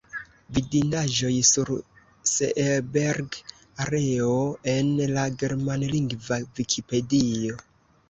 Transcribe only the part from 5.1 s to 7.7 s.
la germanlingva Vikipedio.